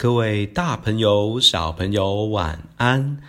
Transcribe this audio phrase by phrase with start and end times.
[0.00, 3.20] 各位大朋友、小朋友，晚安！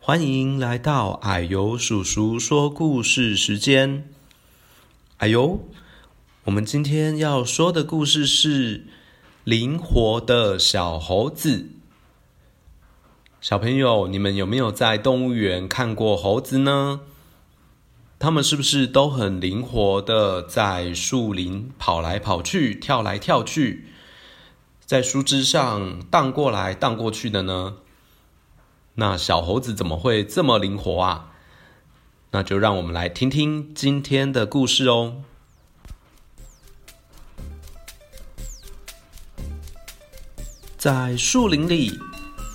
[0.00, 4.08] 欢迎来到矮油叔叔说故事时间。
[5.18, 5.60] 矮油，
[6.42, 8.78] 我们今天要说的故事是
[9.44, 11.58] 《灵活的小猴子》。
[13.40, 17.02] 小朋友，你们有没有在动物园看过猴子呢？
[18.18, 23.90] 他们是不是都很灵活的在树林跑来跑去、跳来跳去？
[24.86, 27.78] 在树枝上荡过来荡过去的呢？
[28.94, 31.32] 那小猴子怎么会这么灵活啊？
[32.30, 35.24] 那就让我们来听听今天的故事哦。
[40.78, 41.98] 在树林里，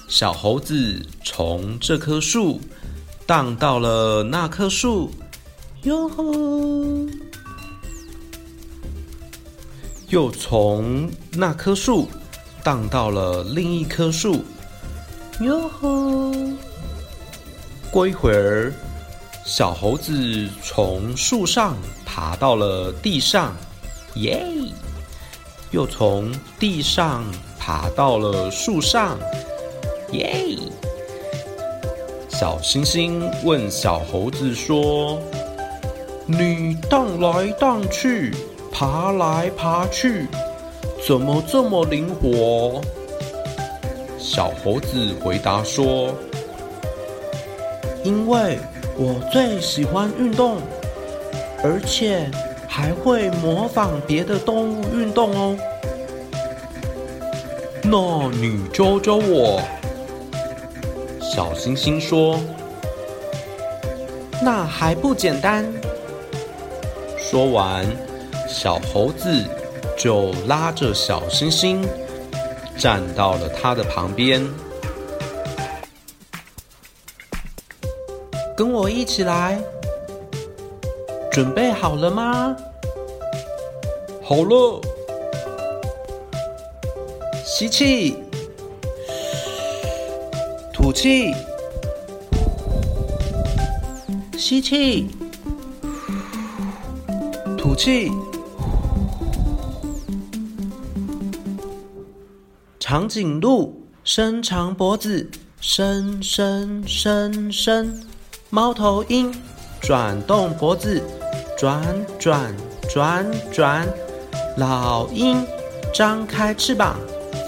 [0.08, 2.62] 小猴子从这棵树
[3.28, 5.12] 荡到了那棵树，
[5.84, 6.24] 哟吼！
[10.08, 12.08] 又从那棵树。
[12.64, 14.44] 荡到了另一棵树，
[15.40, 16.32] 哟吼！
[17.90, 18.72] 过一会儿，
[19.44, 23.56] 小猴子从树上爬到了地上，
[24.16, 24.46] 耶！
[25.72, 27.24] 又从地上
[27.58, 29.18] 爬到了树上，
[30.12, 30.58] 耶！
[32.30, 35.20] 小星星问小猴子说
[36.28, 38.36] ：“你荡来荡去，
[38.72, 40.28] 爬来爬去。”
[41.06, 42.80] 怎么这么灵活？
[44.20, 46.16] 小猴子回答说
[48.06, 48.60] ：“因为
[48.96, 50.58] 我最喜欢运动，
[51.64, 52.30] 而且
[52.68, 55.58] 还会模仿别的动物运动哦。”
[57.84, 59.60] 那你教教我？
[61.20, 62.40] 小星星说
[64.42, 65.66] ：“那还不简单。”
[67.18, 67.86] 说完，
[68.48, 69.44] 小猴子。
[69.98, 71.88] 就拉着小星星
[72.78, 74.44] 站到了他的旁边，
[78.58, 79.62] 跟我一起来，
[81.32, 82.56] 准备好了吗？
[84.24, 84.82] 好了，
[87.46, 88.18] 吸气，
[90.74, 91.34] 吐气，
[94.38, 95.08] 吸气，
[97.58, 98.12] 吐气。
[102.92, 105.26] 长颈鹿伸长脖子，
[105.62, 107.86] 伸伸伸伸；
[108.50, 109.34] 猫头鹰
[109.80, 111.02] 转动脖子，
[111.58, 111.82] 转
[112.20, 112.54] 转
[112.90, 113.88] 转转；
[114.58, 115.42] 老鹰
[115.94, 116.98] 张开翅膀，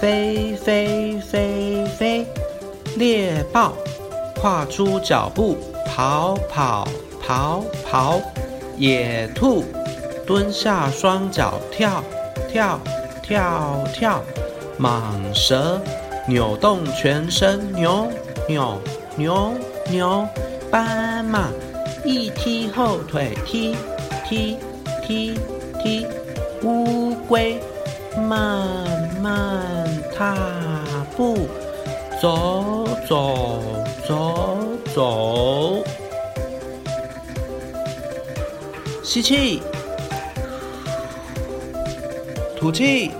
[0.00, 2.24] 飞飞飞飞；
[2.96, 3.74] 猎豹
[4.36, 6.88] 跨出脚步，跑跑
[7.20, 8.18] 跑跑；
[8.78, 9.62] 野兔
[10.26, 12.02] 蹲下双脚，跳
[12.50, 12.80] 跳
[13.22, 14.24] 跳跳。
[14.78, 15.80] 蟒蛇
[16.26, 18.08] 扭动全身，扭
[18.48, 18.80] 扭
[19.16, 19.54] 扭
[19.90, 20.26] 扭；
[20.70, 21.48] 斑马
[22.04, 23.76] 一踢后腿，踢
[24.26, 24.58] 踢
[25.06, 25.38] 踢
[25.82, 26.06] 踢；
[26.62, 27.58] 乌龟
[28.16, 29.86] 慢慢
[30.16, 30.36] 踏
[31.16, 31.46] 步，
[32.20, 33.58] 走走
[34.06, 34.58] 走
[34.94, 35.84] 走。
[39.02, 39.62] 吸气，
[42.58, 43.12] 吐气。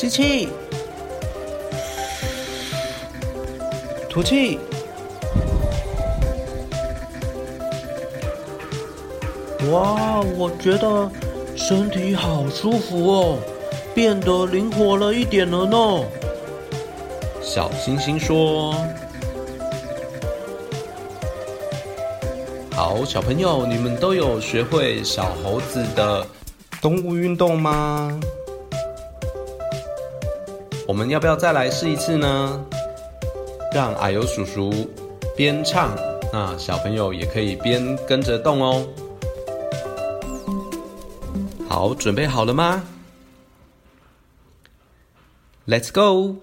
[0.00, 0.48] 吸气，
[4.08, 4.58] 吐气。
[9.70, 11.10] 哇，我觉得
[11.54, 13.38] 身体好舒服哦，
[13.94, 15.76] 变得灵活了一点了呢。
[17.42, 18.74] 小星星说
[22.72, 26.26] ：“好，小朋友，你们都有学会小猴子的
[26.80, 28.18] 动物运动吗？”
[30.90, 32.66] 我们要不要再来试一次呢？
[33.72, 34.90] 让矮油叔叔
[35.36, 35.96] 边唱，
[36.32, 38.84] 那小朋友也可以边跟着动哦。
[41.68, 42.82] 好，准备好了吗
[45.68, 46.38] ？Let's go！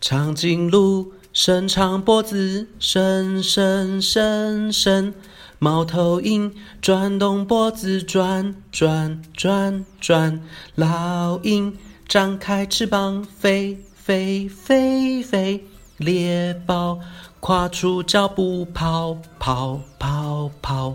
[0.00, 5.12] 长颈鹿伸长脖子，伸伸伸伸；
[5.60, 6.52] 猫头鹰
[6.82, 10.40] 转动脖子，转转转转；
[10.74, 11.78] 老鹰。
[12.08, 15.60] 张开翅膀，飞飞飞飞；
[15.98, 16.98] 猎豹
[17.38, 20.94] 跨出脚步，跑跑跑跑；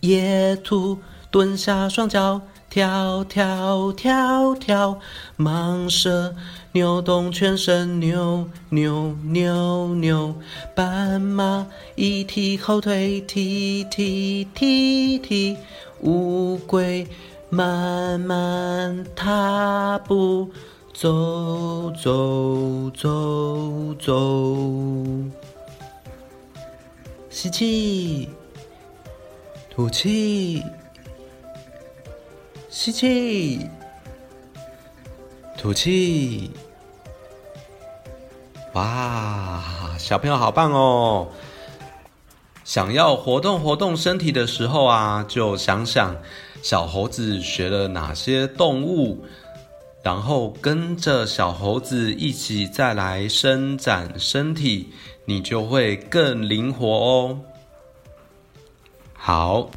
[0.00, 0.96] 野兔
[1.30, 2.40] 蹲下双脚，
[2.70, 4.96] 跳跳跳跳；
[5.36, 6.34] 蟒蛇
[6.72, 10.34] 扭动全身，扭扭扭扭；
[10.74, 11.66] 斑马
[11.96, 15.58] 一踢后腿，踢踢踢踢；
[16.00, 17.06] 乌龟。
[17.50, 20.48] 慢慢踏步，
[20.94, 25.02] 走走走走。
[27.28, 28.28] 吸气，
[29.68, 30.62] 吐气，
[32.68, 33.66] 吸气，
[35.58, 36.52] 吐气。
[38.74, 41.28] 哇，小朋友好棒哦！
[42.64, 46.14] 想要活动活动身体的时候啊，就想想
[46.62, 49.24] 小猴子学了哪些动物，
[50.02, 54.88] 然后跟着小猴子一起再来伸展身体，
[55.24, 57.40] 你就会更灵活哦。
[59.12, 59.70] 好，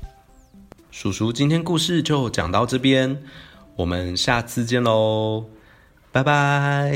[0.92, 3.24] 叔叔今天故事就讲到这边，
[3.76, 5.46] 我们下次见喽，
[6.12, 6.94] 拜拜。